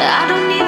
I 0.00 0.28
don't 0.28 0.48
need 0.48 0.67